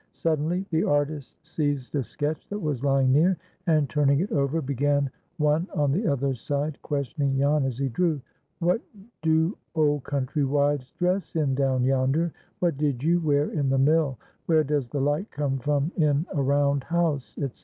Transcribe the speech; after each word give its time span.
Suddenly 0.13 0.65
the 0.71 0.83
artist 0.83 1.37
seized 1.45 1.93
a 1.93 2.01
sketch 2.01 2.49
that 2.49 2.57
was 2.57 2.83
lying 2.83 3.11
near, 3.11 3.37
and, 3.67 3.87
turning 3.87 4.19
it 4.19 4.31
over, 4.31 4.59
began 4.59 5.11
one 5.37 5.67
on 5.75 5.91
the 5.91 6.07
other 6.07 6.33
side, 6.33 6.81
questioning 6.81 7.37
Jan 7.37 7.65
as 7.65 7.77
he 7.77 7.87
drew. 7.87 8.19
"What 8.57 8.81
do 9.21 9.55
old 9.75 10.03
country 10.03 10.43
wives 10.43 10.91
dress 10.93 11.35
in 11.35 11.53
down 11.53 11.83
yonder?—What 11.83 12.77
did 12.77 13.03
you 13.03 13.19
wear 13.19 13.51
in 13.51 13.69
the 13.69 13.77
mill?—Where 13.77 14.63
does 14.63 14.89
the 14.89 14.99
light 14.99 15.29
come 15.29 15.59
from 15.59 15.91
in 15.95 16.25
a 16.33 16.41
round 16.41 16.85
house," 16.85 17.35
etc. 17.37 17.59